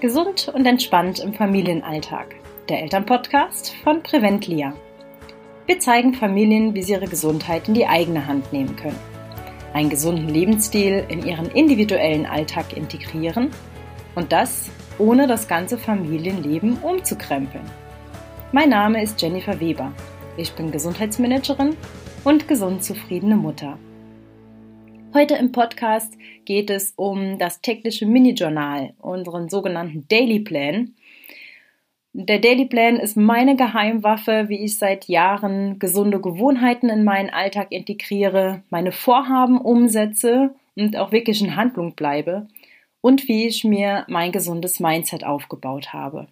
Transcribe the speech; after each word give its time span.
Gesund 0.00 0.48
und 0.54 0.64
entspannt 0.64 1.18
im 1.18 1.34
Familienalltag. 1.34 2.36
Der 2.68 2.82
Elternpodcast 2.82 3.74
von 3.82 4.00
Preventlia. 4.00 4.72
Wir 5.66 5.80
zeigen 5.80 6.14
Familien, 6.14 6.72
wie 6.74 6.84
sie 6.84 6.92
ihre 6.92 7.08
Gesundheit 7.08 7.66
in 7.66 7.74
die 7.74 7.86
eigene 7.86 8.28
Hand 8.28 8.52
nehmen 8.52 8.76
können. 8.76 8.98
Einen 9.72 9.90
gesunden 9.90 10.28
Lebensstil 10.28 11.04
in 11.08 11.26
ihren 11.26 11.50
individuellen 11.50 12.26
Alltag 12.26 12.76
integrieren 12.76 13.50
und 14.14 14.30
das 14.30 14.70
ohne 14.98 15.26
das 15.26 15.48
ganze 15.48 15.76
Familienleben 15.76 16.78
umzukrempeln. 16.78 17.68
Mein 18.52 18.68
Name 18.68 19.02
ist 19.02 19.20
Jennifer 19.20 19.58
Weber. 19.58 19.90
Ich 20.36 20.52
bin 20.52 20.70
Gesundheitsmanagerin 20.70 21.76
und 22.22 22.46
gesund 22.46 22.84
zufriedene 22.84 23.34
Mutter. 23.34 23.76
Heute 25.14 25.36
im 25.36 25.52
Podcast 25.52 26.18
geht 26.44 26.68
es 26.68 26.92
um 26.94 27.38
das 27.38 27.62
tägliche 27.62 28.04
Mini-Journal, 28.04 28.92
unseren 28.98 29.48
sogenannten 29.48 30.06
Daily 30.08 30.40
Plan. 30.40 30.94
Der 32.12 32.38
Daily 32.38 32.66
Plan 32.66 32.96
ist 32.96 33.16
meine 33.16 33.56
Geheimwaffe, 33.56 34.46
wie 34.48 34.62
ich 34.62 34.76
seit 34.76 35.08
Jahren 35.08 35.78
gesunde 35.78 36.20
Gewohnheiten 36.20 36.90
in 36.90 37.04
meinen 37.04 37.30
Alltag 37.30 37.72
integriere, 37.72 38.62
meine 38.68 38.92
Vorhaben 38.92 39.58
umsetze 39.58 40.54
und 40.76 40.96
auch 40.96 41.10
wirklich 41.10 41.40
in 41.40 41.56
Handlung 41.56 41.94
bleibe 41.94 42.46
und 43.00 43.28
wie 43.28 43.46
ich 43.46 43.64
mir 43.64 44.04
mein 44.08 44.30
gesundes 44.30 44.78
Mindset 44.78 45.24
aufgebaut 45.24 45.94
habe. 45.94 46.28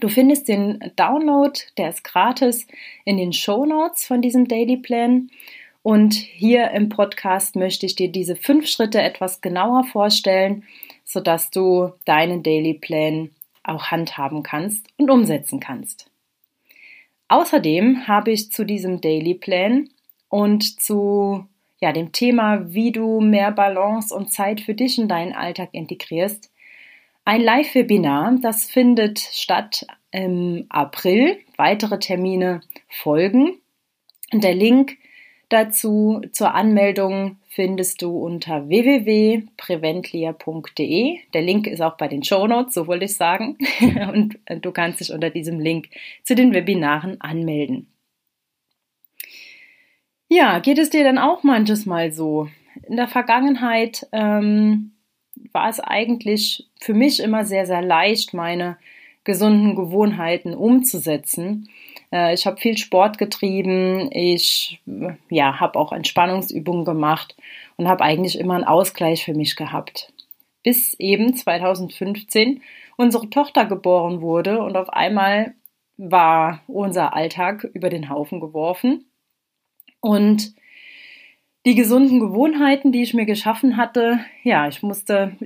Du 0.00 0.08
findest 0.08 0.48
den 0.48 0.80
Download, 0.96 1.58
der 1.78 1.88
ist 1.88 2.04
gratis, 2.04 2.66
in 3.06 3.16
den 3.16 3.32
Show 3.32 3.64
Notes 3.64 4.04
von 4.04 4.20
diesem 4.20 4.48
Daily 4.48 4.76
Plan. 4.76 5.30
Und 5.84 6.14
hier 6.14 6.70
im 6.70 6.88
Podcast 6.88 7.56
möchte 7.56 7.84
ich 7.84 7.94
dir 7.94 8.10
diese 8.10 8.36
fünf 8.36 8.68
Schritte 8.68 9.02
etwas 9.02 9.42
genauer 9.42 9.84
vorstellen, 9.84 10.64
sodass 11.04 11.50
du 11.50 11.92
deinen 12.06 12.42
Daily 12.42 12.72
Plan 12.72 13.28
auch 13.62 13.88
handhaben 13.88 14.42
kannst 14.42 14.86
und 14.96 15.10
umsetzen 15.10 15.60
kannst. 15.60 16.10
Außerdem 17.28 18.08
habe 18.08 18.30
ich 18.30 18.50
zu 18.50 18.64
diesem 18.64 19.02
Daily 19.02 19.34
Plan 19.34 19.90
und 20.30 20.80
zu 20.80 21.44
ja, 21.80 21.92
dem 21.92 22.12
Thema, 22.12 22.72
wie 22.72 22.90
du 22.90 23.20
mehr 23.20 23.52
Balance 23.52 24.14
und 24.14 24.32
Zeit 24.32 24.62
für 24.62 24.72
dich 24.72 24.96
in 24.98 25.06
deinen 25.06 25.34
Alltag 25.34 25.68
integrierst, 25.72 26.50
ein 27.26 27.42
Live-Webinar. 27.42 28.38
Das 28.40 28.64
findet 28.64 29.18
statt 29.18 29.86
im 30.12 30.64
April. 30.70 31.40
Weitere 31.58 31.98
Termine 31.98 32.62
folgen. 32.88 33.58
Der 34.32 34.54
Link 34.54 34.96
dazu 35.54 36.20
zur 36.32 36.54
Anmeldung 36.54 37.38
findest 37.48 38.02
du 38.02 38.18
unter 38.18 38.68
www.preventlia.de. 38.68 41.18
Der 41.32 41.42
Link 41.42 41.68
ist 41.68 41.80
auch 41.80 41.96
bei 41.96 42.08
den 42.08 42.24
Show 42.24 42.46
Notes, 42.46 42.74
so 42.74 42.86
wollte 42.86 43.06
ich 43.06 43.16
sagen. 43.16 43.56
Und 44.12 44.38
du 44.60 44.72
kannst 44.72 45.00
dich 45.00 45.12
unter 45.12 45.30
diesem 45.30 45.60
Link 45.60 45.88
zu 46.24 46.34
den 46.34 46.52
Webinaren 46.52 47.18
anmelden. 47.20 47.86
Ja, 50.28 50.58
geht 50.58 50.78
es 50.78 50.90
dir 50.90 51.04
dann 51.04 51.18
auch 51.18 51.44
manches 51.44 51.86
Mal 51.86 52.12
so? 52.12 52.48
In 52.88 52.96
der 52.96 53.06
Vergangenheit 53.06 54.08
ähm, 54.10 54.90
war 55.52 55.68
es 55.68 55.78
eigentlich 55.78 56.68
für 56.80 56.94
mich 56.94 57.20
immer 57.20 57.44
sehr, 57.44 57.66
sehr 57.66 57.82
leicht, 57.82 58.34
meine 58.34 58.76
gesunden 59.22 59.76
Gewohnheiten 59.76 60.54
umzusetzen. 60.54 61.68
Äh, 62.14 62.34
ich 62.34 62.46
habe 62.46 62.56
viel 62.56 62.78
Sport 62.78 63.18
getrieben, 63.18 64.08
ich 64.12 64.80
ja, 65.28 65.60
habe 65.60 65.78
auch 65.78 65.92
Entspannungsübungen 65.92 66.84
gemacht 66.84 67.36
und 67.76 67.88
habe 67.88 68.04
eigentlich 68.04 68.38
immer 68.38 68.54
einen 68.54 68.64
Ausgleich 68.64 69.24
für 69.24 69.34
mich 69.34 69.56
gehabt. 69.56 70.12
Bis 70.62 70.94
eben 70.94 71.34
2015 71.34 72.62
unsere 72.96 73.28
Tochter 73.28 73.66
geboren 73.66 74.22
wurde 74.22 74.62
und 74.62 74.76
auf 74.76 74.88
einmal 74.90 75.54
war 75.96 76.62
unser 76.68 77.14
Alltag 77.14 77.64
über 77.74 77.90
den 77.90 78.08
Haufen 78.08 78.40
geworfen. 78.40 79.04
Und 80.00 80.54
die 81.66 81.74
gesunden 81.74 82.20
Gewohnheiten, 82.20 82.92
die 82.92 83.02
ich 83.02 83.14
mir 83.14 83.24
geschaffen 83.24 83.76
hatte, 83.76 84.20
ja, 84.42 84.68
ich 84.68 84.82
musste 84.82 85.36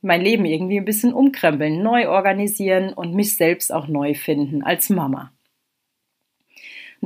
mein 0.00 0.20
Leben 0.20 0.44
irgendwie 0.44 0.78
ein 0.78 0.84
bisschen 0.84 1.12
umkrempeln, 1.12 1.82
neu 1.82 2.08
organisieren 2.08 2.92
und 2.92 3.14
mich 3.14 3.36
selbst 3.36 3.72
auch 3.72 3.88
neu 3.88 4.14
finden 4.14 4.62
als 4.62 4.90
Mama. 4.90 5.32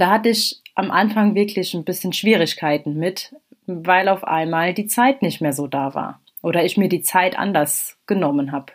Da 0.00 0.08
hatte 0.08 0.30
ich 0.30 0.62
am 0.74 0.90
Anfang 0.90 1.34
wirklich 1.34 1.74
ein 1.74 1.84
bisschen 1.84 2.14
Schwierigkeiten 2.14 2.94
mit, 2.94 3.36
weil 3.66 4.08
auf 4.08 4.24
einmal 4.24 4.72
die 4.72 4.86
Zeit 4.86 5.20
nicht 5.20 5.42
mehr 5.42 5.52
so 5.52 5.66
da 5.66 5.94
war 5.94 6.22
oder 6.40 6.64
ich 6.64 6.78
mir 6.78 6.88
die 6.88 7.02
Zeit 7.02 7.38
anders 7.38 7.98
genommen 8.06 8.50
habe, 8.50 8.72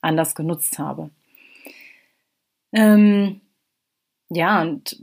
anders 0.00 0.34
genutzt 0.34 0.78
habe. 0.78 1.10
Ähm, 2.72 3.42
ja, 4.30 4.62
und 4.62 4.96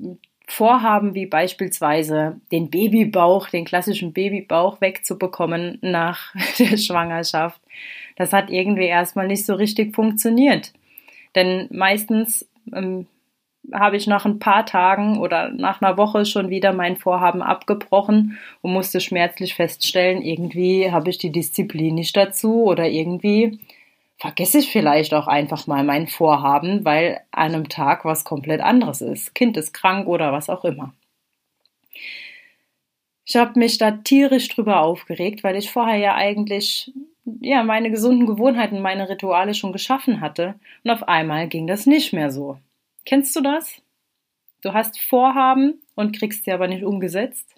Vorhaben 0.48 1.14
wie 1.14 1.28
beispielsweise 1.28 2.42
den 2.52 2.72
Babybauch, 2.72 3.50
den 3.50 3.66
klassischen 3.66 4.12
Babybauch 4.12 4.82
wegzubekommen 4.82 5.78
nach 5.82 6.34
der 6.58 6.78
Schwangerschaft, 6.78 7.62
das 8.16 8.34
hat 8.34 8.50
irgendwie 8.50 8.88
erstmal 8.88 9.28
nicht 9.28 9.46
so 9.46 9.54
richtig 9.54 9.94
funktioniert. 9.94 10.74
Denn 11.36 11.68
meistens 11.70 12.50
ähm, 12.74 13.06
habe 13.74 13.98
ich 13.98 14.08
nach 14.08 14.26
ein 14.26 14.40
paar 14.40 14.66
Tagen 14.66 15.20
oder 15.20 15.50
nach 15.50 15.82
einer 15.82 15.98
Woche 15.98 16.26
schon 16.26 16.50
wieder 16.50 16.74
mein 16.74 16.98
Vorhaben 16.98 17.42
abgebrochen 17.42 18.38
und 18.62 18.74
musste 18.74 19.00
schmerzlich 19.00 19.56
feststellen, 19.56 20.22
irgendwie 20.22 20.92
habe 20.92 21.10
ich 21.10 21.18
die 21.18 21.32
Disziplin 21.32 21.96
nicht 21.96 22.16
dazu 22.16 22.64
oder 22.64 22.88
irgendwie 22.88 23.60
vergesse 24.18 24.60
ich 24.60 24.72
vielleicht 24.72 25.14
auch 25.14 25.28
einfach 25.28 25.66
mal 25.68 25.84
mein 25.84 26.08
Vorhaben, 26.08 26.84
weil 26.84 27.22
an 27.32 27.56
einem 27.56 27.70
Tag 27.70 28.06
was 28.06 28.26
komplett 28.26 28.62
anderes 28.62 29.02
ist. 29.02 29.34
Kind 29.34 29.56
ist 29.58 29.74
krank 29.74 30.08
oder 30.08 30.34
was 30.34 30.50
auch 30.50 30.66
immer. 30.66 30.94
Ich 33.26 33.36
habe 33.36 33.60
mich 33.60 33.78
da 33.78 33.92
tierisch 33.92 34.50
drüber 34.50 34.82
aufgeregt, 34.82 35.44
weil 35.44 35.56
ich 35.56 35.72
vorher 35.72 35.98
ja 35.98 36.16
eigentlich 36.16 36.92
ja 37.42 37.64
meine 37.64 37.92
gesunden 37.92 38.26
Gewohnheiten, 38.26 38.82
meine 38.82 39.08
Rituale 39.08 39.54
schon 39.54 39.72
geschaffen 39.72 40.20
hatte 40.22 40.56
und 40.84 40.92
auf 40.92 41.08
einmal 41.08 41.48
ging 41.48 41.68
das 41.68 41.86
nicht 41.86 42.12
mehr 42.12 42.32
so. 42.32 42.58
Kennst 43.06 43.36
du 43.36 43.42
das? 43.42 43.82
Du 44.62 44.74
hast 44.74 45.00
Vorhaben 45.00 45.82
und 45.96 46.18
kriegst 46.18 46.46
sie 46.46 46.52
aber 46.52 46.68
nicht 46.68 46.84
umgesetzt. 46.84 47.56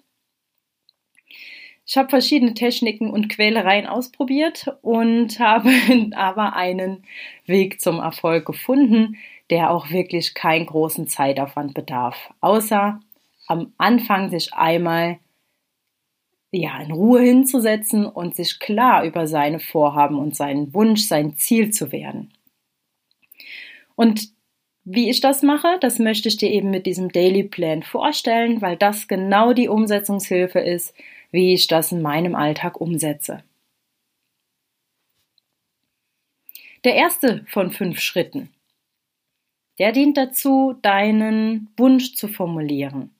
Ich 1.84 1.96
habe 1.96 2.08
verschiedene 2.08 2.54
Techniken 2.54 3.10
und 3.10 3.28
Quälereien 3.28 3.86
ausprobiert 3.86 4.68
und 4.82 5.38
habe 5.40 5.70
aber 6.14 6.54
einen 6.54 7.04
Weg 7.46 7.80
zum 7.80 7.98
Erfolg 7.98 8.46
gefunden, 8.46 9.16
der 9.50 9.70
auch 9.70 9.90
wirklich 9.90 10.34
keinen 10.34 10.66
großen 10.66 11.08
Zeitaufwand 11.08 11.74
bedarf, 11.74 12.32
außer 12.40 13.00
am 13.48 13.72
Anfang 13.76 14.30
sich 14.30 14.54
einmal 14.54 15.18
ja, 16.52 16.80
in 16.80 16.92
Ruhe 16.92 17.22
hinzusetzen 17.22 18.06
und 18.06 18.36
sich 18.36 18.58
klar 18.58 19.04
über 19.04 19.26
seine 19.26 19.58
Vorhaben 19.58 20.18
und 20.18 20.36
seinen 20.36 20.72
Wunsch, 20.74 21.02
sein 21.02 21.36
Ziel 21.36 21.70
zu 21.70 21.92
werden. 21.92 22.32
Und 23.94 24.32
wie 24.84 25.10
ich 25.10 25.20
das 25.20 25.42
mache, 25.42 25.78
das 25.80 25.98
möchte 25.98 26.28
ich 26.28 26.36
dir 26.36 26.50
eben 26.50 26.70
mit 26.70 26.86
diesem 26.86 27.10
Daily 27.10 27.44
Plan 27.44 27.82
vorstellen, 27.82 28.60
weil 28.60 28.76
das 28.76 29.06
genau 29.06 29.52
die 29.52 29.68
Umsetzungshilfe 29.68 30.58
ist, 30.58 30.94
wie 31.30 31.54
ich 31.54 31.68
das 31.68 31.92
in 31.92 32.02
meinem 32.02 32.34
Alltag 32.34 32.80
umsetze. 32.80 33.44
Der 36.84 36.94
erste 36.96 37.44
von 37.48 37.70
fünf 37.70 38.00
Schritten, 38.00 38.48
der 39.78 39.92
dient 39.92 40.16
dazu, 40.16 40.74
deinen 40.82 41.68
Wunsch 41.76 42.14
zu 42.14 42.26
formulieren. 42.26 43.14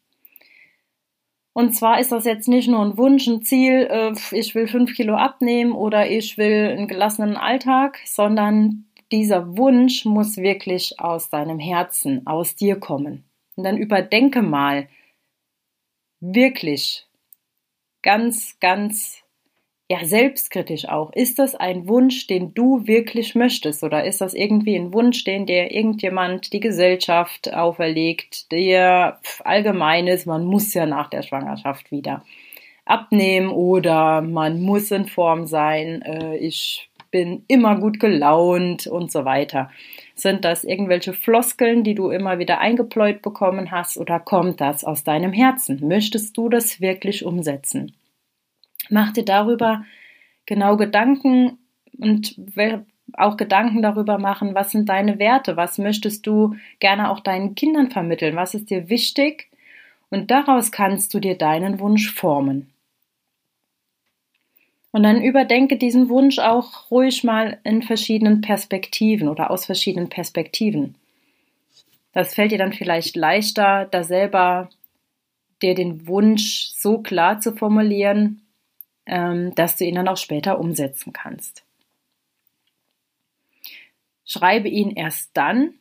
Und 1.52 1.74
zwar 1.74 2.00
ist 2.00 2.10
das 2.10 2.24
jetzt 2.24 2.48
nicht 2.48 2.68
nur 2.68 2.84
ein 2.84 2.96
Wunsch, 2.96 3.26
ein 3.26 3.42
Ziel, 3.42 3.86
äh, 3.90 4.12
ich 4.32 4.54
will 4.54 4.66
fünf 4.66 4.94
Kilo 4.94 5.14
abnehmen 5.14 5.72
oder 5.72 6.10
ich 6.10 6.38
will 6.38 6.70
einen 6.70 6.88
gelassenen 6.88 7.36
Alltag, 7.36 8.00
sondern 8.06 8.86
dieser 9.12 9.56
Wunsch 9.56 10.04
muss 10.04 10.38
wirklich 10.38 10.98
aus 10.98 11.30
deinem 11.30 11.58
Herzen, 11.58 12.26
aus 12.26 12.56
dir 12.56 12.80
kommen. 12.80 13.24
Und 13.56 13.64
dann 13.64 13.76
überdenke 13.76 14.42
mal 14.42 14.88
wirklich 16.20 17.06
ganz, 18.02 18.58
ganz 18.60 19.22
ja, 19.88 20.04
selbstkritisch 20.06 20.88
auch. 20.88 21.12
Ist 21.12 21.38
das 21.38 21.54
ein 21.54 21.86
Wunsch, 21.86 22.26
den 22.26 22.54
du 22.54 22.86
wirklich 22.86 23.34
möchtest? 23.34 23.82
Oder 23.82 24.04
ist 24.04 24.22
das 24.22 24.32
irgendwie 24.32 24.76
ein 24.76 24.94
Wunsch, 24.94 25.24
den 25.24 25.44
dir 25.44 25.70
irgendjemand, 25.70 26.54
die 26.54 26.60
Gesellschaft 26.60 27.52
auferlegt, 27.52 28.50
der 28.52 29.20
allgemein 29.44 30.06
ist, 30.06 30.24
man 30.24 30.46
muss 30.46 30.72
ja 30.72 30.86
nach 30.86 31.10
der 31.10 31.20
Schwangerschaft 31.20 31.90
wieder 31.90 32.24
abnehmen 32.86 33.50
oder 33.50 34.22
man 34.22 34.62
muss 34.62 34.90
in 34.90 35.06
Form 35.06 35.46
sein, 35.46 36.02
äh, 36.02 36.36
ich 36.36 36.88
bin 37.12 37.44
immer 37.46 37.78
gut 37.78 38.00
gelaunt 38.00 38.88
und 38.88 39.12
so 39.12 39.24
weiter. 39.24 39.70
Sind 40.16 40.44
das 40.44 40.64
irgendwelche 40.64 41.12
Floskeln, 41.12 41.84
die 41.84 41.94
du 41.94 42.10
immer 42.10 42.40
wieder 42.40 42.58
eingepläut 42.58 43.22
bekommen 43.22 43.70
hast 43.70 43.96
oder 43.98 44.18
kommt 44.18 44.60
das 44.60 44.82
aus 44.82 45.04
deinem 45.04 45.32
Herzen? 45.32 45.86
Möchtest 45.86 46.36
du 46.36 46.48
das 46.48 46.80
wirklich 46.80 47.24
umsetzen? 47.24 47.92
Mach 48.90 49.12
dir 49.12 49.24
darüber 49.24 49.84
genau 50.46 50.76
Gedanken 50.76 51.58
und 51.98 52.34
auch 53.14 53.36
Gedanken 53.36 53.82
darüber 53.82 54.18
machen, 54.18 54.54
was 54.54 54.70
sind 54.70 54.88
deine 54.88 55.18
Werte, 55.18 55.56
was 55.56 55.78
möchtest 55.78 56.26
du 56.26 56.56
gerne 56.80 57.10
auch 57.10 57.20
deinen 57.20 57.54
Kindern 57.54 57.90
vermitteln, 57.90 58.36
was 58.36 58.54
ist 58.54 58.70
dir 58.70 58.88
wichtig 58.88 59.50
und 60.10 60.30
daraus 60.30 60.72
kannst 60.72 61.12
du 61.14 61.20
dir 61.20 61.36
deinen 61.36 61.78
Wunsch 61.78 62.12
formen. 62.12 62.71
Und 64.92 65.02
dann 65.04 65.22
überdenke 65.22 65.78
diesen 65.78 66.10
Wunsch 66.10 66.38
auch 66.38 66.90
ruhig 66.90 67.24
mal 67.24 67.58
in 67.64 67.82
verschiedenen 67.82 68.42
Perspektiven 68.42 69.28
oder 69.28 69.50
aus 69.50 69.64
verschiedenen 69.64 70.10
Perspektiven. 70.10 70.96
Das 72.12 72.34
fällt 72.34 72.52
dir 72.52 72.58
dann 72.58 72.74
vielleicht 72.74 73.16
leichter, 73.16 73.86
da 73.90 74.04
selber 74.04 74.68
dir 75.62 75.74
den 75.74 76.06
Wunsch 76.06 76.72
so 76.76 76.98
klar 76.98 77.40
zu 77.40 77.56
formulieren, 77.56 78.42
ähm, 79.06 79.54
dass 79.54 79.76
du 79.76 79.86
ihn 79.86 79.94
dann 79.94 80.08
auch 80.08 80.18
später 80.18 80.60
umsetzen 80.60 81.14
kannst. 81.14 81.64
Schreibe 84.26 84.68
ihn 84.68 84.90
erst 84.90 85.30
dann 85.34 85.74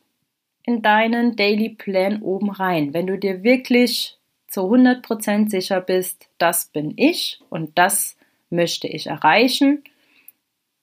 in 0.64 0.80
deinen 0.80 1.36
Daily 1.36 1.68
Plan 1.70 2.22
oben 2.22 2.50
rein, 2.50 2.94
wenn 2.94 3.06
du 3.06 3.18
dir 3.18 3.42
wirklich 3.42 4.16
zu 4.48 4.62
100% 4.62 5.50
sicher 5.50 5.80
bist, 5.80 6.28
das 6.38 6.66
bin 6.66 6.94
ich 6.96 7.40
und 7.50 7.76
das 7.78 8.16
möchte 8.52 8.86
ich 8.86 9.06
erreichen 9.06 9.82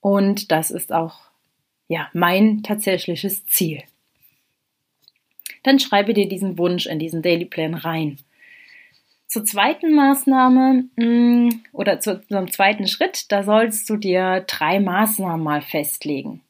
und 0.01 0.51
das 0.51 0.71
ist 0.71 0.91
auch 0.91 1.29
ja, 1.87 2.07
mein 2.13 2.63
tatsächliches 2.63 3.45
Ziel. 3.47 3.83
Dann 5.63 5.79
schreibe 5.79 6.13
dir 6.13 6.29
diesen 6.29 6.57
Wunsch 6.57 6.85
in 6.85 6.99
diesen 6.99 7.21
Daily 7.21 7.45
Plan 7.45 7.73
rein. 7.73 8.17
Zur 9.27 9.43
zweiten 9.45 9.93
Maßnahme 9.93 10.85
mm, 10.95 11.49
oder 11.73 11.99
zu, 11.99 12.21
zum 12.27 12.51
zweiten 12.51 12.87
Schritt, 12.87 13.31
da 13.31 13.43
sollst 13.43 13.89
du 13.89 13.97
dir 13.97 14.43
drei 14.47 14.79
Maßnahmen 14.79 15.43
mal 15.43 15.61
festlegen. 15.61 16.41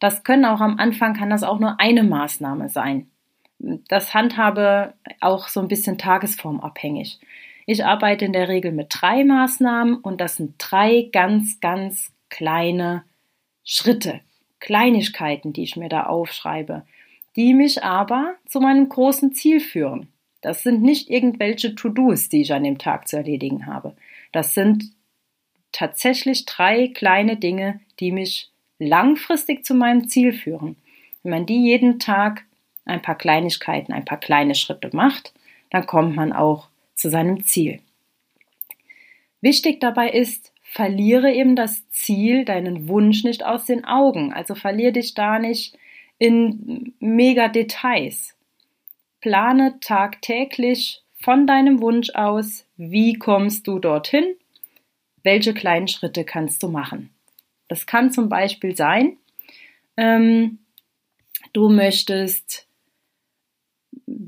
Das 0.00 0.24
können 0.24 0.44
auch 0.44 0.60
am 0.60 0.78
Anfang, 0.78 1.14
kann 1.14 1.30
das 1.30 1.42
auch 1.42 1.58
nur 1.58 1.78
eine 1.78 2.02
Maßnahme 2.02 2.68
sein. 2.68 3.08
Das 3.58 4.12
handhabe 4.12 4.94
auch 5.20 5.48
so 5.48 5.60
ein 5.60 5.68
bisschen 5.68 5.98
tagesformabhängig. 5.98 7.20
Ich 7.66 7.84
arbeite 7.84 8.24
in 8.24 8.32
der 8.32 8.48
Regel 8.48 8.70
mit 8.70 8.86
drei 8.90 9.24
Maßnahmen 9.24 9.96
und 9.96 10.20
das 10.20 10.36
sind 10.36 10.54
drei 10.58 11.08
ganz, 11.12 11.60
ganz 11.60 12.12
kleine 12.28 13.02
Schritte, 13.64 14.20
Kleinigkeiten, 14.60 15.52
die 15.52 15.64
ich 15.64 15.76
mir 15.76 15.88
da 15.88 16.04
aufschreibe, 16.04 16.86
die 17.34 17.54
mich 17.54 17.82
aber 17.82 18.34
zu 18.46 18.60
meinem 18.60 18.88
großen 18.88 19.34
Ziel 19.34 19.58
führen. 19.58 20.08
Das 20.40 20.62
sind 20.62 20.80
nicht 20.80 21.10
irgendwelche 21.10 21.74
To-Dos, 21.74 22.28
die 22.28 22.42
ich 22.42 22.52
an 22.52 22.62
dem 22.62 22.78
Tag 22.78 23.08
zu 23.08 23.16
erledigen 23.16 23.66
habe. 23.66 23.96
Das 24.30 24.54
sind 24.54 24.92
tatsächlich 25.72 26.46
drei 26.46 26.88
kleine 26.88 27.36
Dinge, 27.36 27.80
die 27.98 28.12
mich 28.12 28.50
langfristig 28.78 29.64
zu 29.64 29.74
meinem 29.74 30.08
Ziel 30.08 30.32
führen. 30.32 30.76
Wenn 31.24 31.32
man 31.32 31.46
die 31.46 31.64
jeden 31.64 31.98
Tag 31.98 32.44
ein 32.84 33.02
paar 33.02 33.16
Kleinigkeiten, 33.16 33.92
ein 33.92 34.04
paar 34.04 34.20
kleine 34.20 34.54
Schritte 34.54 34.90
macht, 34.92 35.34
dann 35.70 35.86
kommt 35.86 36.14
man 36.14 36.32
auch 36.32 36.68
zu 36.96 37.10
seinem 37.10 37.44
Ziel. 37.44 37.80
Wichtig 39.40 39.80
dabei 39.80 40.10
ist, 40.10 40.52
verliere 40.62 41.32
eben 41.32 41.54
das 41.54 41.88
Ziel, 41.90 42.44
deinen 42.44 42.88
Wunsch 42.88 43.22
nicht 43.22 43.44
aus 43.44 43.66
den 43.66 43.84
Augen. 43.84 44.32
Also 44.32 44.54
verliere 44.54 44.92
dich 44.92 45.14
da 45.14 45.38
nicht 45.38 45.78
in 46.18 46.94
mega 46.98 47.48
Details. 47.48 48.34
Plane 49.20 49.78
tagtäglich 49.80 51.02
von 51.14 51.46
deinem 51.46 51.80
Wunsch 51.80 52.10
aus, 52.10 52.66
wie 52.76 53.14
kommst 53.14 53.66
du 53.66 53.78
dorthin, 53.78 54.36
welche 55.22 55.54
kleinen 55.54 55.88
Schritte 55.88 56.24
kannst 56.24 56.62
du 56.62 56.68
machen. 56.68 57.10
Das 57.68 57.86
kann 57.86 58.12
zum 58.12 58.28
Beispiel 58.28 58.76
sein, 58.76 59.16
ähm, 59.96 60.58
du 61.52 61.68
möchtest, 61.68 62.65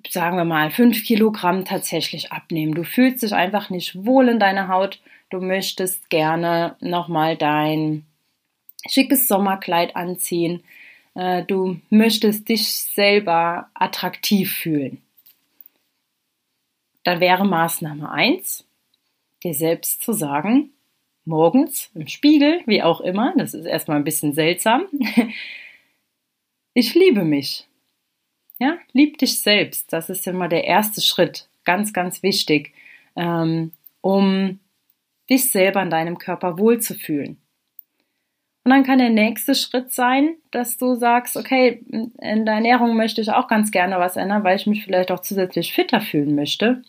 sagen 0.08 0.36
wir 0.36 0.44
mal, 0.44 0.70
fünf 0.70 1.04
Kilogramm 1.04 1.64
tatsächlich 1.64 2.32
abnehmen. 2.32 2.74
Du 2.74 2.84
fühlst 2.84 3.22
dich 3.22 3.32
einfach 3.32 3.70
nicht 3.70 4.04
wohl 4.04 4.28
in 4.28 4.38
deiner 4.38 4.68
Haut. 4.68 5.00
Du 5.30 5.40
möchtest 5.40 6.10
gerne 6.10 6.76
nochmal 6.80 7.36
dein 7.36 8.04
schickes 8.86 9.28
Sommerkleid 9.28 9.96
anziehen. 9.96 10.62
Äh, 11.14 11.44
du 11.44 11.80
möchtest 11.90 12.48
dich 12.48 12.68
selber 12.68 13.68
attraktiv 13.74 14.52
fühlen. 14.52 15.02
Dann 17.04 17.20
wäre 17.20 17.46
Maßnahme 17.46 18.10
1, 18.10 18.66
dir 19.42 19.54
selbst 19.54 20.02
zu 20.02 20.12
sagen, 20.12 20.70
morgens 21.24 21.90
im 21.94 22.06
Spiegel, 22.08 22.60
wie 22.66 22.82
auch 22.82 23.00
immer, 23.00 23.34
das 23.36 23.54
ist 23.54 23.64
erstmal 23.64 23.98
ein 23.98 24.04
bisschen 24.04 24.34
seltsam, 24.34 24.86
ich 26.74 26.94
liebe 26.94 27.24
mich. 27.24 27.67
Ja, 28.58 28.78
lieb 28.92 29.18
dich 29.18 29.40
selbst. 29.40 29.92
Das 29.92 30.10
ist 30.10 30.26
immer 30.26 30.48
der 30.48 30.64
erste 30.64 31.00
Schritt. 31.00 31.48
Ganz, 31.64 31.92
ganz 31.92 32.22
wichtig, 32.22 32.72
ähm, 33.14 33.72
um 34.00 34.58
dich 35.30 35.50
selber 35.50 35.82
in 35.82 35.90
deinem 35.90 36.18
Körper 36.18 36.58
wohlzufühlen. 36.58 37.36
Und 38.68 38.74
dann 38.74 38.84
kann 38.84 38.98
der 38.98 39.08
nächste 39.08 39.54
Schritt 39.54 39.92
sein, 39.92 40.36
dass 40.50 40.76
du 40.76 40.94
sagst, 40.94 41.38
okay, 41.38 41.82
in 41.90 42.44
der 42.44 42.56
Ernährung 42.56 42.96
möchte 42.96 43.22
ich 43.22 43.30
auch 43.30 43.48
ganz 43.48 43.70
gerne 43.70 43.98
was 43.98 44.16
ändern, 44.16 44.44
weil 44.44 44.56
ich 44.56 44.66
mich 44.66 44.84
vielleicht 44.84 45.10
auch 45.10 45.20
zusätzlich 45.20 45.72
fitter 45.72 46.02
fühlen 46.02 46.34
möchte. 46.34 46.82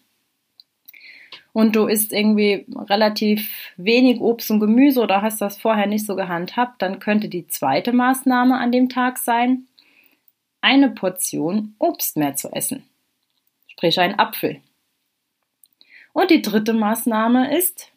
Und 1.54 1.78
du 1.78 1.88
isst 1.88 2.12
irgendwie 2.12 2.66
relativ 2.90 3.74
wenig 3.78 4.20
Obst 4.20 4.52
und 4.52 4.60
Gemüse 4.60 5.00
oder 5.00 5.22
hast 5.22 5.40
das 5.40 5.58
vorher 5.58 5.88
nicht 5.88 6.06
so 6.06 6.18
gehandhabt, 6.18 6.82
dann 6.82 7.00
könnte 7.00 7.30
die 7.30 7.48
zweite 7.48 7.94
Maßnahme 7.94 8.58
an 8.58 8.74
dem 8.74 8.90
Tag 8.90 9.18
sein, 9.18 9.69
eine 10.62 10.90
Portion 10.90 11.76
Obst 11.80 12.18
mehr 12.18 12.36
zu 12.36 12.50
essen. 12.52 12.84
Sprich 13.68 14.00
ein 14.00 14.18
Apfel. 14.20 14.62
Und 16.14 16.32
die 16.32 16.42
dritte 16.42 16.74
Maßnahme 16.74 17.56
ist, 17.58 17.92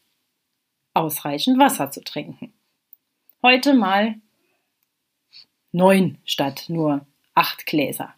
ausreichend 0.94 1.58
Wasser 1.58 1.90
zu 1.90 2.02
trinken. 2.02 2.52
Heute 3.42 3.74
mal 3.74 4.16
neun 5.72 6.18
statt 6.24 6.66
nur 6.68 7.06
acht 7.34 7.66
Gläser. 7.66 8.14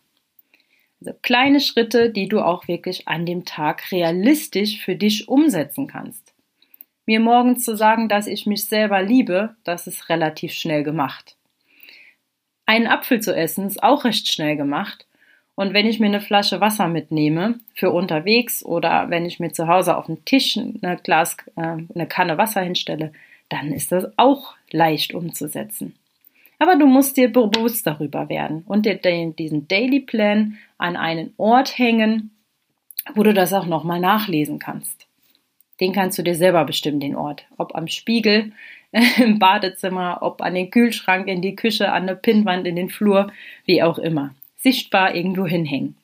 Also 1.01 1.17
kleine 1.23 1.61
Schritte, 1.61 2.11
die 2.11 2.29
du 2.29 2.41
auch 2.41 2.69
wirklich 2.69 3.09
an 3.09 3.27
dem 3.27 3.45
Tag 3.45 3.93
realistisch 3.93 4.81
für 4.81 4.97
dich 4.97 5.29
umsetzen 5.29 5.87
kannst. 5.87 6.35
Mir 7.07 7.21
morgens 7.21 7.65
zu 7.65 7.77
sagen, 7.77 8.09
dass 8.09 8.27
ich 8.27 8.47
mich 8.47 8.67
selber 8.67 9.03
liebe, 9.03 9.55
das 9.65 9.87
ist 9.87 10.09
relativ 10.09 10.53
schnell 10.53 10.83
gemacht. 10.83 11.37
Einen 12.67 12.87
Apfel 12.87 13.21
zu 13.21 13.35
essen 13.35 13.67
ist 13.67 13.83
auch 13.83 14.05
recht 14.05 14.33
schnell 14.33 14.57
gemacht. 14.57 15.07
Und 15.55 15.73
wenn 15.73 15.87
ich 15.87 16.01
mir 16.01 16.07
eine 16.07 16.21
Flasche 16.21 16.61
Wasser 16.61 16.89
mitnehme 16.89 17.61
für 17.75 17.91
unterwegs 17.91 18.65
oder 18.65 19.11
wenn 19.11 19.25
ich 19.25 19.39
mir 19.39 19.53
zu 19.53 19.69
Hause 19.69 19.97
auf 19.97 20.07
dem 20.07 20.25
Tisch 20.25 20.57
eine 20.57 20.97
Glas, 21.03 21.37
äh, 21.57 21.77
eine 21.95 22.07
Kanne 22.09 22.39
Wasser 22.39 22.63
hinstelle, 22.63 23.13
dann 23.51 23.73
ist 23.73 23.93
das 23.93 24.07
auch 24.17 24.55
leicht 24.71 25.15
umzusetzen. 25.15 25.95
Aber 26.59 26.77
du 26.77 26.87
musst 26.87 27.17
dir 27.17 27.31
bewusst 27.31 27.87
darüber 27.87 28.29
werden 28.29 28.65
und 28.67 28.87
dir 28.87 28.97
diesen 28.97 29.69
Daily 29.69 30.01
Plan 30.01 30.57
an 30.79 30.97
einen 30.97 31.35
Ort 31.37 31.79
hängen, 31.79 32.31
wo 33.15 33.23
du 33.23 33.35
das 33.35 33.53
auch 33.53 33.67
nochmal 33.67 34.01
nachlesen 34.01 34.59
kannst. 34.59 35.07
Den 35.81 35.93
kannst 35.93 36.19
du 36.19 36.23
dir 36.23 36.35
selber 36.35 36.65
bestimmen, 36.65 37.01
den 37.01 37.17
Ort. 37.17 37.47
Ob 37.57 37.75
am 37.75 37.89
Spiegel, 37.89 38.53
im 39.19 39.39
Badezimmer, 39.39 40.19
ob 40.21 40.41
an 40.41 40.55
den 40.55 40.71
Kühlschrank, 40.71 41.27
in 41.27 41.43
die 41.43 41.57
Küche, 41.57 41.93
an 41.93 42.07
der 42.07 42.15
Pinnwand, 42.15 42.67
in 42.67 42.77
den 42.77 42.91
Flur, 42.91 43.33
wie 43.65 43.83
auch 43.83 43.99
immer. 43.99 44.35
Sichtbar 44.57 45.15
irgendwo 45.15 45.47
hinhängen. 45.47 45.97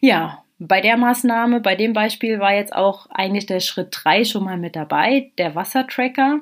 Ja, 0.00 0.44
bei 0.58 0.80
der 0.80 0.96
Maßnahme, 0.96 1.60
bei 1.60 1.74
dem 1.74 1.92
Beispiel 1.92 2.38
war 2.38 2.54
jetzt 2.54 2.74
auch 2.74 3.06
eigentlich 3.10 3.46
der 3.46 3.60
Schritt 3.60 3.88
3 3.90 4.24
schon 4.24 4.44
mal 4.44 4.56
mit 4.56 4.76
dabei, 4.76 5.32
der 5.38 5.54
Wassertracker. 5.54 6.40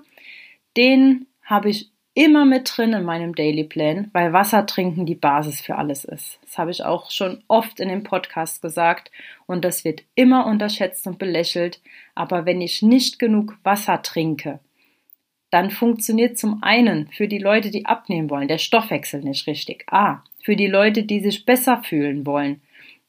Den 0.76 1.26
habe 1.42 1.70
ich 1.70 1.90
immer 2.14 2.44
mit 2.44 2.70
drin 2.74 2.92
in 2.92 3.04
meinem 3.04 3.34
Daily 3.34 3.64
Plan, 3.64 4.08
weil 4.12 4.32
Wasser 4.32 4.66
trinken 4.66 5.04
die 5.04 5.16
Basis 5.16 5.60
für 5.60 5.76
alles 5.76 6.04
ist. 6.04 6.38
Das 6.42 6.56
habe 6.58 6.70
ich 6.70 6.84
auch 6.84 7.10
schon 7.10 7.42
oft 7.48 7.80
in 7.80 7.88
dem 7.88 8.04
Podcast 8.04 8.62
gesagt 8.62 9.10
und 9.46 9.64
das 9.64 9.84
wird 9.84 10.02
immer 10.14 10.46
unterschätzt 10.46 11.06
und 11.06 11.18
belächelt. 11.18 11.80
Aber 12.14 12.46
wenn 12.46 12.60
ich 12.60 12.82
nicht 12.82 13.18
genug 13.18 13.56
Wasser 13.64 14.00
trinke, 14.02 14.60
dann 15.50 15.70
funktioniert 15.70 16.38
zum 16.38 16.62
einen 16.62 17.08
für 17.08 17.28
die 17.28 17.38
Leute, 17.38 17.70
die 17.70 17.86
abnehmen 17.86 18.30
wollen, 18.30 18.48
der 18.48 18.58
Stoffwechsel 18.58 19.20
nicht 19.20 19.46
richtig. 19.46 19.84
Ah, 19.88 20.22
für 20.42 20.56
die 20.56 20.66
Leute, 20.66 21.04
die 21.04 21.20
sich 21.20 21.44
besser 21.44 21.82
fühlen 21.82 22.26
wollen, 22.26 22.60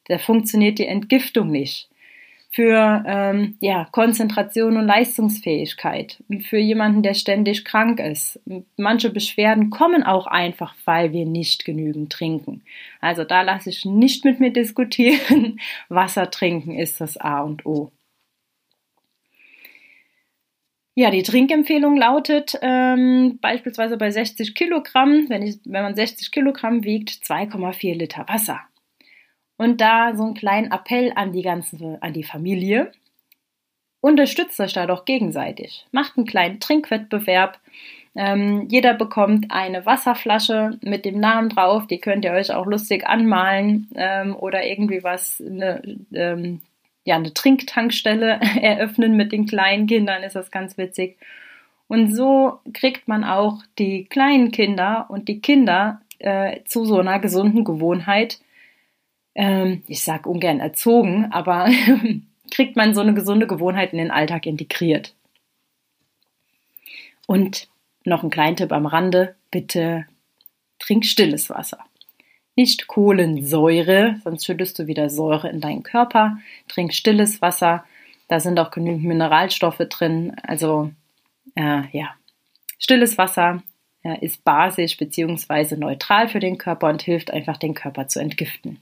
da 0.07 0.17
funktioniert 0.17 0.79
die 0.79 0.87
Entgiftung 0.87 1.49
nicht. 1.49 1.89
Für 2.51 3.03
ähm, 3.05 3.57
ja, 3.59 3.87
Konzentration 3.91 4.77
und 4.77 4.85
Leistungsfähigkeit, 4.85 6.23
für 6.41 6.57
jemanden, 6.57 7.03
der 7.03 7.13
ständig 7.13 7.65
krank 7.65 7.99
ist. 7.99 8.39
Manche 8.77 9.09
Beschwerden 9.09 9.69
kommen 9.69 10.03
auch 10.03 10.25
einfach, 10.27 10.73
weil 10.85 11.11
wir 11.11 11.25
nicht 11.25 11.65
genügend 11.65 12.11
trinken. 12.11 12.63
Also 13.01 13.25
da 13.25 13.41
lasse 13.41 13.69
ich 13.69 13.83
nicht 13.83 14.23
mit 14.23 14.39
mir 14.39 14.51
diskutieren. 14.51 15.59
Wasser 15.89 16.31
trinken 16.31 16.77
ist 16.77 17.01
das 17.01 17.17
A 17.17 17.41
und 17.41 17.65
O. 17.65 17.91
Ja, 20.97 21.11
die 21.11 21.23
Trinkempfehlung 21.23 21.97
lautet 21.97 22.57
ähm, 22.61 23.37
beispielsweise 23.41 23.97
bei 23.97 24.11
60 24.11 24.55
Kilogramm, 24.55 25.25
wenn, 25.27 25.41
ich, 25.43 25.59
wenn 25.65 25.83
man 25.83 25.93
60 25.93 26.31
Kilogramm 26.31 26.85
wiegt, 26.85 27.09
2,4 27.09 27.95
Liter 27.95 28.25
Wasser. 28.29 28.61
Und 29.57 29.79
da 29.81 30.15
so 30.15 30.23
einen 30.23 30.33
kleinen 30.33 30.71
Appell 30.71 31.13
an 31.15 31.31
die 31.31 31.41
ganze, 31.41 31.97
an 32.01 32.13
die 32.13 32.23
Familie. 32.23 32.91
Unterstützt 34.01 34.59
euch 34.59 34.73
da 34.73 34.85
doch 34.85 35.05
gegenseitig. 35.05 35.85
Macht 35.91 36.17
einen 36.17 36.27
kleinen 36.27 36.59
Trinkwettbewerb. 36.59 37.59
Ähm, 38.15 38.67
jeder 38.69 38.93
bekommt 38.93 39.47
eine 39.49 39.85
Wasserflasche 39.85 40.77
mit 40.81 41.05
dem 41.05 41.19
Namen 41.19 41.49
drauf. 41.49 41.87
Die 41.87 41.99
könnt 41.99 42.23
ihr 42.25 42.31
euch 42.31 42.51
auch 42.53 42.65
lustig 42.65 43.07
anmalen 43.07 43.89
ähm, 43.95 44.35
oder 44.35 44.65
irgendwie 44.65 45.03
was, 45.03 45.41
eine 45.41 45.81
ähm, 46.13 46.61
ja, 47.05 47.15
eine 47.15 47.33
Trinktankstelle 47.33 48.39
eröffnen 48.61 49.15
mit 49.15 49.31
den 49.31 49.45
kleinen 49.45 49.87
Kindern, 49.87 50.23
ist 50.23 50.35
das 50.35 50.51
ganz 50.51 50.77
witzig. 50.77 51.17
Und 51.87 52.13
so 52.13 52.59
kriegt 52.73 53.07
man 53.07 53.23
auch 53.23 53.61
die 53.77 54.05
kleinen 54.05 54.51
Kinder 54.51 55.05
und 55.09 55.27
die 55.27 55.39
Kinder 55.39 56.01
äh, 56.19 56.63
zu 56.65 56.83
so 56.83 56.99
einer 56.99 57.19
gesunden 57.19 57.63
Gewohnheit. 57.63 58.39
Ähm, 59.35 59.83
ich 59.87 60.03
sag 60.03 60.25
ungern 60.25 60.59
erzogen, 60.59 61.31
aber 61.31 61.69
kriegt 62.51 62.75
man 62.75 62.95
so 62.95 63.01
eine 63.01 63.13
gesunde 63.13 63.47
Gewohnheit 63.47 63.91
in 63.91 63.99
den 63.99 64.11
Alltag 64.11 64.45
integriert. 64.45 65.13
Und 67.27 67.67
noch 68.03 68.23
ein 68.23 68.29
kleiner 68.29 68.55
Tipp 68.55 68.71
am 68.71 68.85
Rande, 68.85 69.35
bitte 69.51 70.05
trink 70.79 71.05
stilles 71.05 71.49
Wasser 71.49 71.79
nicht 72.55 72.87
Kohlensäure, 72.87 74.19
sonst 74.23 74.45
schüttest 74.45 74.79
du 74.79 74.87
wieder 74.87 75.09
Säure 75.09 75.49
in 75.49 75.59
deinen 75.59 75.83
Körper. 75.83 76.37
Trink 76.67 76.93
stilles 76.93 77.41
Wasser, 77.41 77.83
da 78.27 78.39
sind 78.39 78.59
auch 78.59 78.71
genügend 78.71 79.03
Mineralstoffe 79.03 79.83
drin. 79.89 80.35
Also 80.43 80.91
äh, 81.55 81.83
ja, 81.91 82.15
stilles 82.79 83.17
Wasser 83.17 83.61
äh, 84.03 84.23
ist 84.23 84.43
basisch 84.45 84.97
bzw. 84.97 85.75
neutral 85.75 86.29
für 86.29 86.39
den 86.39 86.57
Körper 86.57 86.87
und 86.87 87.01
hilft 87.01 87.31
einfach 87.31 87.57
den 87.57 87.73
Körper 87.73 88.07
zu 88.07 88.19
entgiften. 88.19 88.79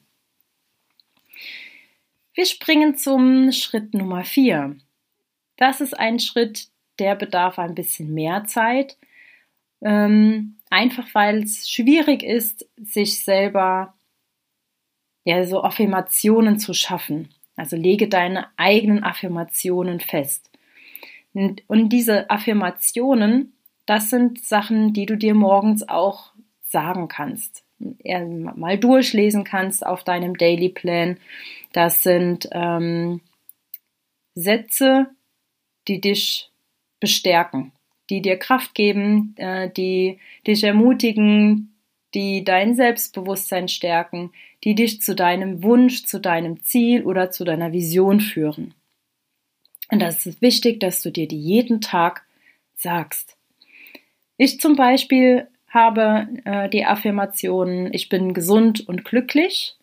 Wir 2.35 2.47
springen 2.47 2.97
zum 2.97 3.51
Schritt 3.51 3.93
Nummer 3.93 4.23
4. 4.23 4.75
Das 5.55 5.81
ist 5.81 5.97
ein 5.97 6.19
Schritt, 6.19 6.67
der 6.97 7.15
bedarf 7.15 7.59
ein 7.59 7.75
bisschen 7.75 8.11
mehr 8.11 8.45
Zeit. 8.45 8.97
Ähm, 9.81 10.55
einfach 10.71 11.13
weil 11.13 11.43
es 11.43 11.69
schwierig 11.69 12.23
ist, 12.23 12.67
sich 12.77 13.19
selber 13.19 13.93
ja 15.25 15.45
so 15.45 15.63
Affirmationen 15.63 16.57
zu 16.57 16.73
schaffen. 16.73 17.29
Also 17.55 17.75
lege 17.75 18.07
deine 18.07 18.47
eigenen 18.57 19.03
Affirmationen 19.03 19.99
fest. 19.99 20.49
Und, 21.33 21.61
und 21.67 21.89
diese 21.89 22.31
Affirmationen, 22.31 23.53
das 23.85 24.09
sind 24.09 24.43
Sachen, 24.43 24.93
die 24.93 25.05
du 25.05 25.17
dir 25.17 25.35
morgens 25.35 25.87
auch 25.87 26.33
sagen 26.63 27.07
kannst, 27.07 27.63
mal 28.03 28.77
durchlesen 28.77 29.43
kannst 29.43 29.85
auf 29.85 30.03
deinem 30.03 30.37
Daily 30.37 30.69
Plan. 30.69 31.17
Das 31.71 32.03
sind 32.03 32.47
ähm, 32.51 33.21
Sätze, 34.35 35.07
die 35.87 36.01
dich 36.01 36.49
bestärken 36.99 37.73
die 38.09 38.21
dir 38.21 38.37
Kraft 38.37 38.75
geben, 38.75 39.35
äh, 39.37 39.69
die 39.69 40.19
dich 40.45 40.63
ermutigen, 40.63 41.73
die 42.13 42.43
dein 42.43 42.75
Selbstbewusstsein 42.75 43.67
stärken, 43.67 44.31
die 44.63 44.75
dich 44.75 45.01
zu 45.01 45.15
deinem 45.15 45.63
Wunsch, 45.63 46.05
zu 46.05 46.19
deinem 46.19 46.63
Ziel 46.63 47.03
oder 47.03 47.31
zu 47.31 47.43
deiner 47.43 47.71
Vision 47.71 48.19
führen. 48.19 48.73
Und 49.89 49.99
das 49.99 50.25
ist 50.25 50.41
wichtig, 50.41 50.79
dass 50.79 51.01
du 51.01 51.11
dir 51.11 51.27
die 51.27 51.39
jeden 51.39 51.81
Tag 51.81 52.25
sagst. 52.75 53.35
Ich 54.37 54.59
zum 54.59 54.75
Beispiel 54.75 55.47
habe 55.73 56.27
äh, 56.45 56.69
die 56.69 56.85
Affirmation, 56.85 57.91
ich 57.93 58.07
bin 58.07 58.33
gesund 58.33 58.87
und 58.87 59.03
glücklich, 59.03 59.75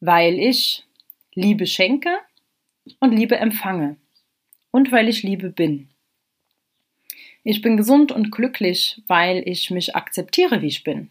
weil 0.00 0.38
ich 0.38 0.84
Liebe 1.34 1.66
schenke 1.66 2.10
und 3.00 3.12
Liebe 3.12 3.36
empfange 3.36 3.96
und 4.70 4.92
weil 4.92 5.08
ich 5.08 5.22
Liebe 5.22 5.50
bin. 5.50 5.88
Ich 7.42 7.60
bin 7.60 7.76
gesund 7.76 8.12
und 8.12 8.30
glücklich, 8.30 9.02
weil 9.08 9.42
ich 9.48 9.70
mich 9.70 9.96
akzeptiere, 9.96 10.62
wie 10.62 10.66
ich 10.66 10.84
bin. 10.84 11.08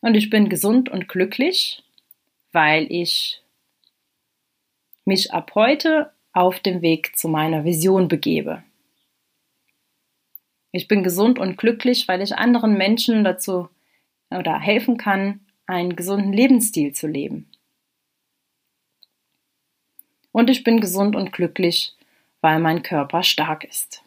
Und 0.00 0.14
ich 0.14 0.30
bin 0.30 0.48
gesund 0.48 0.88
und 0.88 1.08
glücklich, 1.08 1.82
weil 2.52 2.86
ich 2.90 3.42
mich 5.04 5.32
ab 5.32 5.52
heute 5.54 6.12
auf 6.32 6.60
dem 6.60 6.80
Weg 6.80 7.16
zu 7.16 7.28
meiner 7.28 7.64
Vision 7.64 8.08
begebe. 8.08 8.62
Ich 10.74 10.88
bin 10.88 11.04
gesund 11.04 11.38
und 11.38 11.56
glücklich, 11.56 12.08
weil 12.08 12.20
ich 12.20 12.36
anderen 12.36 12.76
Menschen 12.76 13.22
dazu 13.22 13.68
oder 14.28 14.58
helfen 14.58 14.96
kann, 14.96 15.38
einen 15.68 15.94
gesunden 15.94 16.32
Lebensstil 16.32 16.92
zu 16.92 17.06
leben. 17.06 17.48
Und 20.32 20.50
ich 20.50 20.64
bin 20.64 20.80
gesund 20.80 21.14
und 21.14 21.32
glücklich, 21.32 21.94
weil 22.40 22.58
mein 22.58 22.82
Körper 22.82 23.22
stark 23.22 23.62
ist. 23.62 24.02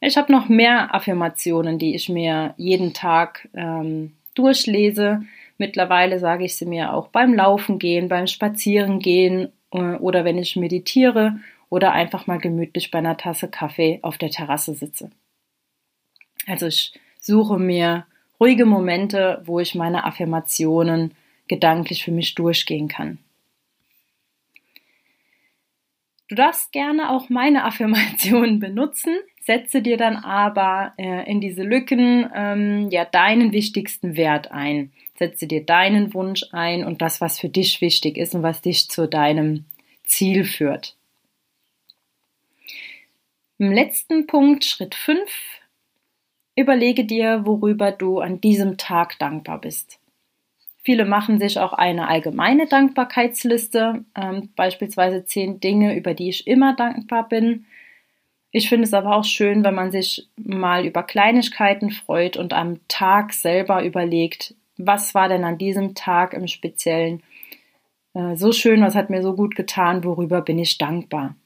Ich 0.00 0.16
habe 0.16 0.32
noch 0.32 0.48
mehr 0.48 0.92
Affirmationen, 0.96 1.78
die 1.78 1.94
ich 1.94 2.08
mir 2.08 2.54
jeden 2.56 2.92
Tag 2.92 3.48
ähm, 3.54 4.16
durchlese. 4.34 5.22
Mittlerweile 5.58 6.18
sage 6.18 6.44
ich 6.44 6.56
sie 6.56 6.66
mir 6.66 6.92
auch 6.92 7.06
beim 7.06 7.34
Laufen 7.34 7.78
gehen, 7.78 8.08
beim 8.08 8.26
Spazieren 8.26 8.98
gehen 8.98 9.52
äh, 9.70 9.94
oder 9.94 10.24
wenn 10.24 10.38
ich 10.38 10.56
meditiere 10.56 11.38
oder 11.70 11.92
einfach 11.92 12.26
mal 12.26 12.38
gemütlich 12.38 12.90
bei 12.90 12.98
einer 12.98 13.16
Tasse 13.16 13.48
Kaffee 13.48 14.00
auf 14.02 14.18
der 14.18 14.30
Terrasse 14.30 14.74
sitze. 14.74 15.10
Also 16.46 16.66
ich 16.66 16.92
suche 17.20 17.58
mir 17.58 18.06
ruhige 18.38 18.66
Momente, 18.66 19.40
wo 19.44 19.60
ich 19.60 19.74
meine 19.74 20.04
Affirmationen 20.04 21.14
gedanklich 21.48 22.04
für 22.04 22.12
mich 22.12 22.34
durchgehen 22.34 22.88
kann. 22.88 23.18
Du 26.28 26.34
darfst 26.36 26.72
gerne 26.72 27.10
auch 27.10 27.28
meine 27.28 27.64
Affirmationen 27.70 28.58
benutzen, 28.58 29.16
setze 29.40 29.82
dir 29.82 29.96
dann 29.96 30.16
aber 30.16 30.92
äh, 30.96 31.30
in 31.30 31.40
diese 31.40 31.62
Lücken 31.62 32.28
ähm, 32.34 32.88
ja 32.90 33.04
deinen 33.04 33.52
wichtigsten 33.52 34.16
Wert 34.16 34.50
ein. 34.50 34.92
Setze 35.18 35.46
dir 35.46 35.64
deinen 35.66 36.14
Wunsch 36.14 36.46
ein 36.52 36.84
und 36.84 37.02
das, 37.02 37.20
was 37.20 37.38
für 37.38 37.48
dich 37.48 37.80
wichtig 37.80 38.16
ist 38.16 38.34
und 38.34 38.42
was 38.42 38.62
dich 38.62 38.88
zu 38.88 39.06
deinem 39.06 39.66
Ziel 40.04 40.44
führt. 40.44 40.96
Im 43.60 43.72
letzten 43.72 44.26
Punkt, 44.26 44.64
Schritt 44.64 44.94
5, 44.94 45.20
überlege 46.56 47.04
dir, 47.04 47.42
worüber 47.44 47.92
du 47.92 48.18
an 48.18 48.40
diesem 48.40 48.78
Tag 48.78 49.18
dankbar 49.18 49.60
bist. 49.60 50.00
Viele 50.82 51.04
machen 51.04 51.38
sich 51.38 51.58
auch 51.58 51.74
eine 51.74 52.08
allgemeine 52.08 52.68
Dankbarkeitsliste, 52.68 54.06
ähm, 54.16 54.48
beispielsweise 54.56 55.26
zehn 55.26 55.60
Dinge, 55.60 55.94
über 55.94 56.14
die 56.14 56.30
ich 56.30 56.46
immer 56.46 56.74
dankbar 56.74 57.28
bin. 57.28 57.66
Ich 58.50 58.70
finde 58.70 58.84
es 58.84 58.94
aber 58.94 59.14
auch 59.14 59.24
schön, 59.24 59.62
wenn 59.62 59.74
man 59.74 59.92
sich 59.92 60.30
mal 60.36 60.86
über 60.86 61.02
Kleinigkeiten 61.02 61.90
freut 61.90 62.38
und 62.38 62.54
am 62.54 62.80
Tag 62.88 63.34
selber 63.34 63.84
überlegt, 63.84 64.54
was 64.78 65.14
war 65.14 65.28
denn 65.28 65.44
an 65.44 65.58
diesem 65.58 65.94
Tag 65.94 66.32
im 66.32 66.46
Speziellen 66.46 67.22
äh, 68.14 68.36
so 68.36 68.52
schön, 68.52 68.80
was 68.80 68.94
hat 68.94 69.10
mir 69.10 69.22
so 69.22 69.36
gut 69.36 69.54
getan, 69.54 70.02
worüber 70.02 70.40
bin 70.40 70.58
ich 70.58 70.78
dankbar. 70.78 71.36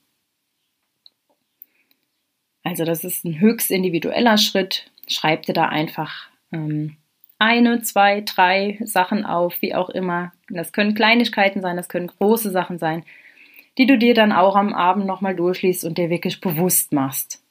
Also 2.65 2.85
das 2.85 3.05
ist 3.05 3.25
ein 3.25 3.39
höchst 3.39 3.71
individueller 3.71 4.39
Schritt. 4.39 4.91
Schreib 5.07 5.43
dir 5.43 5.53
da 5.53 5.67
einfach 5.67 6.29
ähm, 6.51 6.97
eine, 7.39 7.83
zwei, 7.83 8.23
drei 8.23 8.79
Sachen 8.83 9.25
auf, 9.25 9.61
wie 9.61 9.75
auch 9.75 9.91
immer. 9.91 10.33
Das 10.49 10.73
können 10.73 10.95
Kleinigkeiten 10.95 11.61
sein, 11.61 11.77
das 11.77 11.89
können 11.89 12.07
große 12.07 12.51
Sachen 12.51 12.79
sein, 12.79 13.05
die 13.77 13.87
du 13.87 13.99
dir 13.99 14.15
dann 14.15 14.33
auch 14.33 14.57
am 14.57 14.73
Abend 14.73 15.07
nochmal 15.07 15.37
durchliest 15.37 15.85
und 15.85 15.99
dir 15.99 16.11
wirklich 16.11 16.41
bewusst 16.41 16.93
machst. 16.93 17.43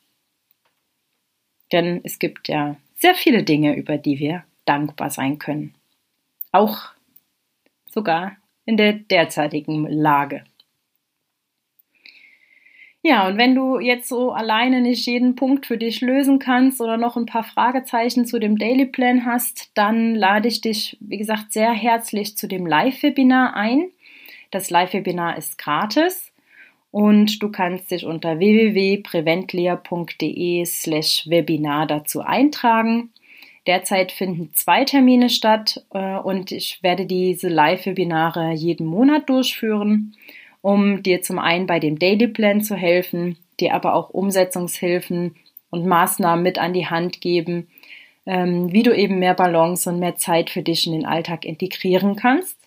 Denn 1.71 2.01
es 2.03 2.19
gibt 2.19 2.47
ja 2.47 2.75
sehr 2.95 3.15
viele 3.15 3.43
Dinge, 3.43 3.75
über 3.75 3.97
die 3.97 4.19
wir 4.19 4.43
dankbar 4.65 5.09
sein 5.09 5.37
können. 5.37 5.75
Auch 6.51 6.91
sogar 7.89 8.37
in 8.65 8.77
der 8.77 8.93
derzeitigen 8.93 9.87
Lage. 9.87 10.43
Ja, 13.05 13.27
und 13.27 13.37
wenn 13.37 13.53
du 13.53 13.79
jetzt 13.79 14.07
so 14.07 14.31
alleine 14.31 14.79
nicht 14.79 15.05
jeden 15.05 15.35
Punkt 15.35 15.65
für 15.65 15.77
dich 15.77 15.99
lösen 15.99 16.39
kannst 16.39 16.79
oder 16.79 16.95
noch 16.95 17.17
ein 17.17 17.25
paar 17.25 17.43
Fragezeichen 17.43 18.25
zu 18.25 18.39
dem 18.39 18.57
Daily 18.57 18.85
Plan 18.85 19.25
hast, 19.25 19.71
dann 19.73 20.15
lade 20.15 20.47
ich 20.47 20.61
dich, 20.61 20.95
wie 21.01 21.17
gesagt, 21.17 21.51
sehr 21.51 21.73
herzlich 21.73 22.37
zu 22.37 22.47
dem 22.47 22.65
Live-Webinar 22.65 23.57
ein. 23.57 23.89
Das 24.51 24.69
Live-Webinar 24.69 25.37
ist 25.37 25.57
gratis 25.57 26.31
und 26.91 27.43
du 27.43 27.51
kannst 27.51 27.91
dich 27.91 28.05
unter 28.05 28.39
www.preventlehr.de 28.39 30.65
slash 30.65 31.29
Webinar 31.29 31.87
dazu 31.87 32.21
eintragen. 32.21 33.11
Derzeit 33.67 34.13
finden 34.13 34.51
zwei 34.53 34.85
Termine 34.85 35.29
statt 35.29 35.83
äh, 35.93 36.15
und 36.15 36.53
ich 36.53 36.81
werde 36.83 37.05
diese 37.05 37.49
Live-Webinare 37.49 38.53
jeden 38.53 38.85
Monat 38.85 39.27
durchführen 39.27 40.15
um 40.63 41.03
dir 41.03 41.21
zum 41.21 41.39
einen 41.39 41.67
bei 41.67 41.79
dem 41.79 41.99
Daily 41.99 42.29
Plan 42.29 42.61
zu 42.61 42.75
helfen, 42.75 43.37
dir 43.59 43.75
aber 43.75 43.93
auch 43.93 44.09
Umsetzungshilfen 44.09 45.35
und 45.69 45.85
Maßnahmen 45.85 46.41
mit 46.41 46.57
an 46.57 46.71
die 46.71 46.87
Hand 46.87 47.19
geben, 47.19 47.67
ähm, 48.25 48.71
wie 48.71 48.81
du 48.81 48.95
eben 48.95 49.19
mehr 49.19 49.33
Balance 49.33 49.89
und 49.89 49.99
mehr 49.99 50.15
Zeit 50.15 50.49
für 50.49 50.63
dich 50.63 50.87
in 50.87 50.93
den 50.93 51.05
Alltag 51.05 51.43
integrieren 51.43 52.15
kannst. 52.15 52.57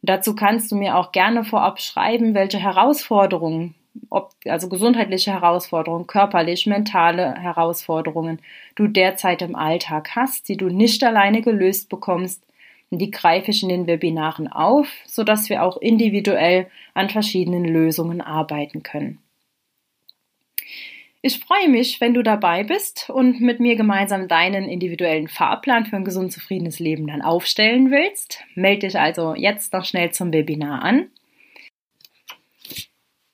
Und 0.00 0.10
dazu 0.10 0.36
kannst 0.36 0.70
du 0.70 0.76
mir 0.76 0.96
auch 0.96 1.10
gerne 1.10 1.42
vorab 1.42 1.80
schreiben, 1.80 2.34
welche 2.34 2.60
Herausforderungen, 2.60 3.74
ob, 4.08 4.30
also 4.44 4.68
gesundheitliche 4.68 5.32
Herausforderungen, 5.32 6.06
körperlich, 6.06 6.66
mentale 6.66 7.34
Herausforderungen 7.34 8.38
du 8.76 8.86
derzeit 8.86 9.42
im 9.42 9.56
Alltag 9.56 10.10
hast, 10.14 10.48
die 10.48 10.56
du 10.56 10.68
nicht 10.68 11.02
alleine 11.02 11.42
gelöst 11.42 11.88
bekommst. 11.88 12.44
Und 12.92 12.98
die 12.98 13.10
greife 13.10 13.50
ich 13.50 13.62
in 13.62 13.70
den 13.70 13.86
Webinaren 13.86 14.48
auf, 14.48 14.86
sodass 15.06 15.48
wir 15.48 15.62
auch 15.62 15.78
individuell 15.78 16.70
an 16.92 17.08
verschiedenen 17.08 17.64
Lösungen 17.64 18.20
arbeiten 18.20 18.82
können. 18.82 19.18
Ich 21.22 21.38
freue 21.38 21.70
mich, 21.70 22.02
wenn 22.02 22.12
du 22.12 22.22
dabei 22.22 22.64
bist 22.64 23.08
und 23.08 23.40
mit 23.40 23.60
mir 23.60 23.76
gemeinsam 23.76 24.28
deinen 24.28 24.68
individuellen 24.68 25.28
Fahrplan 25.28 25.86
für 25.86 25.96
ein 25.96 26.04
gesund 26.04 26.32
zufriedenes 26.32 26.80
Leben 26.80 27.06
dann 27.06 27.22
aufstellen 27.22 27.90
willst. 27.90 28.44
Melde 28.56 28.88
dich 28.88 28.98
also 28.98 29.34
jetzt 29.36 29.72
noch 29.72 29.86
schnell 29.86 30.10
zum 30.10 30.30
Webinar 30.30 30.82
an. 30.82 31.08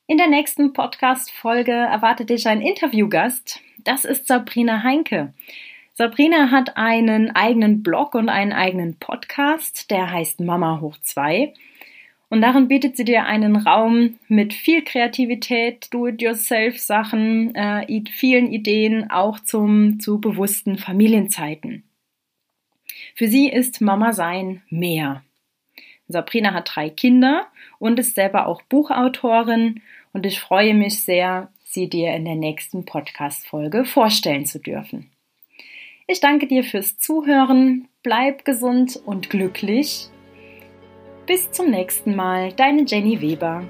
In 0.07 0.19
der 0.19 0.29
nächsten 0.29 0.73
Podcast-Folge 0.73 1.73
erwartet 1.73 2.31
dich 2.31 2.47
ein 2.47 2.61
Interviewgast. 2.61 3.61
Das 3.79 4.05
ist 4.05 4.29
Sabrina 4.29 4.85
Heinke. 4.85 5.35
Sabrina 5.99 6.52
hat 6.52 6.76
einen 6.76 7.35
eigenen 7.35 7.83
Blog 7.83 8.14
und 8.14 8.28
einen 8.28 8.52
eigenen 8.52 9.00
Podcast, 9.00 9.90
der 9.90 10.12
heißt 10.12 10.38
Mama 10.38 10.81
hoch 10.81 10.97
2. 11.02 11.52
Und 12.28 12.40
darin 12.40 12.69
bietet 12.69 12.97
sie 12.97 13.02
dir 13.02 13.25
einen 13.25 13.57
Raum 13.57 14.14
mit 14.28 14.55
viel 14.55 14.85
Kreativität, 14.85 15.93
Do-it-yourself-Sachen, 15.93 17.52
äh, 17.57 18.02
vielen 18.12 18.52
Ideen, 18.52 19.11
auch 19.11 19.40
zum, 19.40 19.99
zu 19.99 20.21
bewussten 20.21 20.78
Familienzeiten. 20.78 21.83
Für 23.17 23.26
sie 23.26 23.49
ist 23.49 23.81
Mama 23.81 24.12
sein 24.12 24.62
mehr. 24.71 25.25
Sabrina 26.07 26.55
hat 26.55 26.71
drei 26.76 26.90
Kinder 26.90 27.49
und 27.81 27.99
ist 27.99 28.14
selber 28.14 28.47
auch 28.47 28.62
Buchautorin 28.62 29.83
und 30.12 30.26
ich 30.26 30.38
freue 30.38 30.75
mich 30.75 31.00
sehr, 31.00 31.50
sie 31.64 31.88
dir 31.88 32.14
in 32.14 32.25
der 32.25 32.37
nächsten 32.37 32.85
Podcast-Folge 32.85 33.85
vorstellen 33.85 34.47
zu 34.47 34.61
dürfen. 34.61 35.11
Ich 36.11 36.21
danke 36.21 36.47
dir 36.47 36.65
fürs 36.65 36.99
Zuhören, 36.99 37.87
bleib 38.03 38.47
gesund 38.47 38.99
und 39.05 39.29
glücklich. 39.29 40.09
Bis 41.27 41.50
zum 41.50 41.71
nächsten 41.71 42.17
Mal, 42.17 42.50
deine 42.55 42.87
Jenny 42.87 43.21
Weber. 43.21 43.62